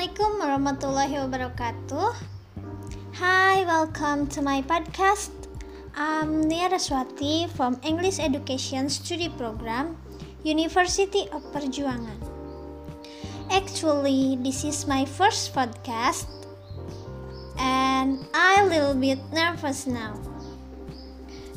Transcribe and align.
Assalamualaikum 0.00 0.32
warahmatullahi 0.40 1.16
wabarakatuh. 1.28 2.10
Hi, 3.20 3.68
welcome 3.68 4.24
to 4.32 4.40
my 4.40 4.64
podcast. 4.64 5.28
I'm 5.92 6.40
Nia 6.48 6.72
Raswati 6.72 7.44
from 7.52 7.76
English 7.84 8.16
Education 8.16 8.88
Study 8.88 9.28
Program, 9.28 10.00
University 10.40 11.28
of 11.36 11.44
Perjuangan. 11.52 12.16
Actually, 13.52 14.40
this 14.40 14.64
is 14.64 14.88
my 14.88 15.04
first 15.04 15.52
podcast 15.52 16.32
and 17.60 18.24
I'm 18.32 18.72
a 18.72 18.72
little 18.72 18.96
bit 18.96 19.20
nervous 19.36 19.84
now. 19.84 20.16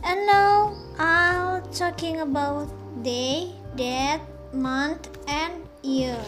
And 0.03 0.27
now 0.27 0.75
I'll 0.99 1.63
talking 1.71 2.19
about 2.19 2.67
day, 3.07 3.55
date, 3.79 4.19
month, 4.51 5.07
and 5.31 5.63
year. 5.79 6.19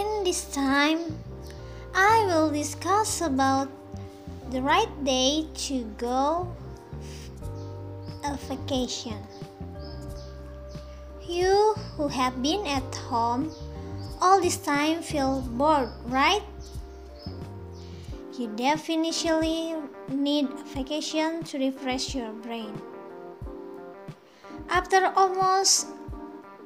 In 0.00 0.24
this 0.24 0.48
time, 0.48 1.20
I 1.92 2.24
will 2.24 2.48
discuss 2.48 3.20
about 3.20 3.68
the 4.48 4.62
right 4.64 4.88
day 5.04 5.44
to 5.68 5.84
go 6.00 6.48
a 8.24 8.32
vacation. 8.48 9.20
You 11.28 11.76
who 12.00 12.08
have 12.08 12.40
been 12.40 12.64
at 12.64 12.88
home 13.12 13.52
all 14.24 14.40
this 14.40 14.56
time 14.56 15.02
feel 15.04 15.44
bored, 15.44 15.92
right? 16.08 16.48
You 18.40 18.48
definitely 18.56 19.76
need 20.08 20.48
a 20.48 20.64
vacation 20.72 21.44
to 21.44 21.58
refresh 21.60 22.14
your 22.14 22.32
brain. 22.40 22.72
After 24.70 25.12
almost 25.12 25.92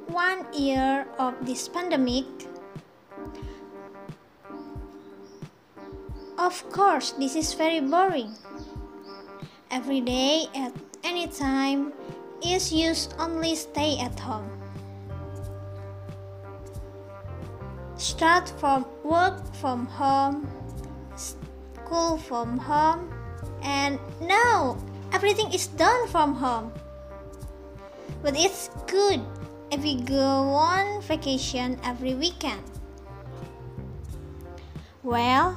one 0.07 0.47
year 0.55 1.09
of 1.19 1.35
this 1.43 1.67
pandemic, 1.67 2.54
of 6.45 6.71
course, 6.71 7.13
this 7.19 7.35
is 7.35 7.55
very 7.55 7.81
boring. 7.81 8.35
Every 9.71 10.01
day 10.01 10.47
at 10.55 10.73
any 11.03 11.27
time 11.27 11.93
is 12.45 12.73
used 12.73 13.15
only 13.19 13.57
stay 13.57 13.99
at 13.99 14.19
home. 14.21 14.51
Start 17.97 18.53
from 18.61 18.85
work 19.03 19.41
from 19.57 19.87
home, 19.87 20.47
school 21.17 22.19
from 22.19 22.59
home, 22.59 23.09
and 23.63 23.99
now 24.21 24.77
everything 25.13 25.51
is 25.53 25.69
done 25.69 26.07
from 26.09 26.35
home. 26.35 26.73
But 28.23 28.37
it's 28.37 28.69
good 28.87 29.25
if 29.73 29.83
we 29.83 29.97
go 30.03 30.53
on 30.53 31.01
vacation 31.03 31.81
every 31.85 32.15
weekend. 32.15 32.74
Well, 35.05 35.55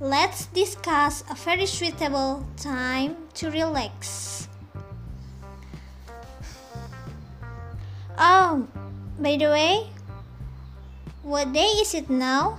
let's 0.00 0.46
discuss 0.46 1.22
a 1.30 1.36
very 1.38 1.66
suitable 1.66 2.44
time 2.56 3.14
to 3.34 3.48
relax. 3.48 4.48
Oh, 8.18 8.66
by 9.20 9.36
the 9.38 9.46
way, 9.54 9.86
what 11.22 11.52
day 11.52 11.78
is 11.78 11.94
it 11.94 12.10
now? 12.10 12.58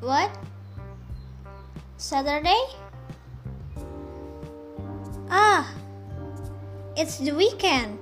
What? 0.00 0.34
Saturday? 1.96 2.58
Ah, 5.30 5.70
it's 6.96 7.18
the 7.18 7.38
weekend. 7.38 7.98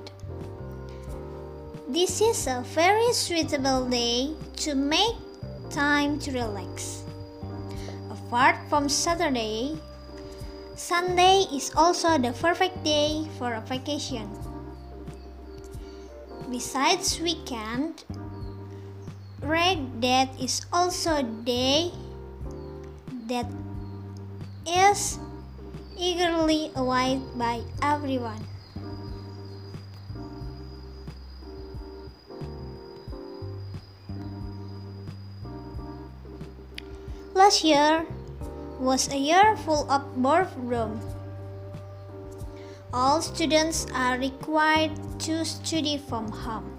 This 1.89 2.23
is 2.23 2.47
a 2.47 2.65
very 2.73 3.13
suitable 3.13 3.85
day 3.85 4.33
to 4.65 4.75
make 4.75 5.26
time 5.71 6.19
to 6.21 6.33
relax. 6.33 7.05
Apart 8.11 8.57
from 8.69 8.89
Saturday, 8.89 9.79
Sunday 10.75 11.47
is 11.53 11.73
also 11.77 12.19
the 12.19 12.33
perfect 12.33 12.83
day 12.85 13.27
for 13.39 13.55
a 13.55 13.61
vacation. 13.63 14.29
Besides 16.51 17.21
weekend, 17.21 18.05
red 19.41 20.01
Dead 20.01 20.29
is 20.41 20.67
also 20.73 21.17
a 21.17 21.23
day 21.23 21.91
that 23.27 23.47
is 24.67 25.19
eagerly 25.99 26.71
awaited 26.77 27.23
by 27.39 27.63
everyone. 27.83 28.45
Last 37.37 37.65
year 37.65 38.07
was 38.81 39.13
a 39.13 39.19
year 39.19 39.59
full 39.59 39.85
of 39.93 40.17
boredom. 40.17 40.99
All 42.95 43.21
students 43.21 43.87
are 43.93 44.17
required 44.17 44.97
to 45.29 45.45
study 45.45 45.99
from 45.99 46.33
home. 46.33 46.73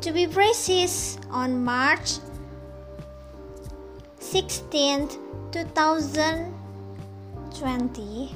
To 0.00 0.10
be 0.10 0.26
precise, 0.26 1.18
on 1.30 1.62
March 1.62 2.18
16, 4.18 5.08
2020. 5.52 8.34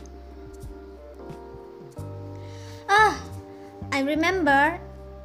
Ah, 2.89 3.21
I 3.91 4.03
remember 4.03 4.79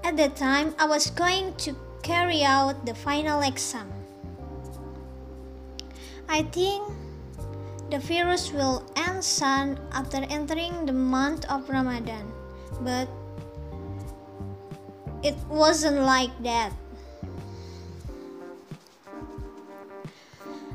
at 0.04 0.18
the 0.18 0.30
time 0.30 0.74
I 0.80 0.88
was 0.88 1.12
going 1.12 1.54
to 1.70 1.76
carry 2.02 2.44
out 2.44 2.88
the 2.88 2.96
final 2.96 3.44
exam. 3.46 3.93
I 6.28 6.44
think 6.44 6.84
the 7.90 8.00
virus 8.00 8.52
will 8.52 8.84
end 8.96 9.24
soon 9.24 9.80
after 9.94 10.18
entering 10.30 10.86
the 10.86 10.94
month 10.94 11.46
of 11.46 11.70
Ramadan, 11.70 12.32
but 12.82 13.08
it 15.22 15.36
wasn't 15.48 16.02
like 16.02 16.32
that. 16.44 16.74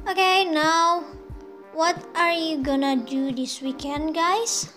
Okay, 0.09 0.49
now 0.49 1.05
what 1.75 2.01
are 2.17 2.33
you 2.33 2.63
gonna 2.63 2.97
do 2.97 3.31
this 3.31 3.61
weekend, 3.61 4.15
guys? 4.15 4.73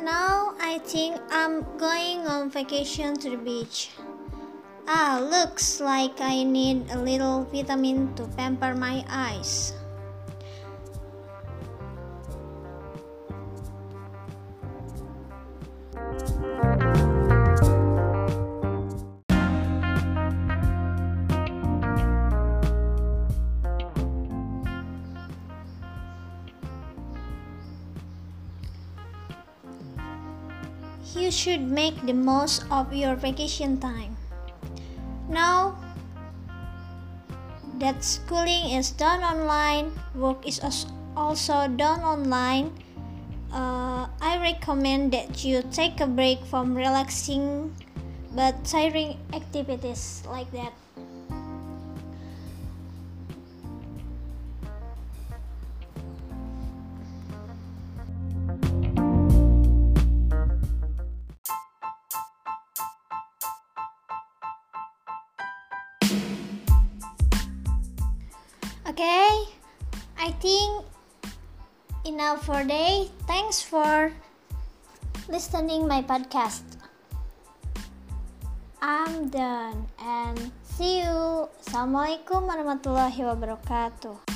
Now 0.00 0.39
I 0.70 0.78
think 0.78 1.18
I'm 1.32 1.66
going 1.78 2.30
on 2.30 2.48
vacation 2.48 3.18
to 3.18 3.30
the 3.30 3.42
beach. 3.42 3.90
Ah, 4.86 5.18
looks 5.18 5.80
like 5.80 6.20
I 6.20 6.44
need 6.44 6.86
a 6.94 7.02
little 7.02 7.42
vitamin 7.50 8.14
to 8.14 8.30
pamper 8.38 8.76
my 8.78 9.02
eyes. 9.10 9.74
You 31.14 31.30
should 31.30 31.62
make 31.62 31.94
the 32.06 32.14
most 32.14 32.64
of 32.70 32.92
your 32.94 33.16
vacation 33.16 33.78
time. 33.80 34.16
Now 35.28 35.78
that 37.78 38.04
schooling 38.04 38.76
is 38.76 38.90
done 38.92 39.24
online, 39.24 39.92
work 40.14 40.46
is 40.46 40.60
also 41.16 41.66
done 41.68 42.00
online, 42.00 42.70
uh, 43.52 44.06
I 44.20 44.38
recommend 44.40 45.12
that 45.12 45.44
you 45.44 45.62
take 45.72 46.00
a 46.00 46.06
break 46.06 46.44
from 46.46 46.74
relaxing 46.74 47.74
but 48.34 48.64
tiring 48.64 49.18
activities 49.34 50.22
like 50.28 50.50
that. 50.52 50.72
Okay, 68.90 69.46
I 70.18 70.34
think 70.42 70.82
enough 72.02 72.42
for 72.42 72.66
day. 72.66 73.06
Thanks 73.30 73.62
for 73.62 74.10
listening 75.30 75.86
my 75.86 76.02
podcast. 76.02 76.66
I'm 78.82 79.30
done 79.30 79.86
and 80.02 80.50
See 80.80 81.04
you. 81.04 81.44
Assalamualaikum 81.60 82.48
warahmatullahi 82.48 83.20
wabarakatuh. 83.20 84.29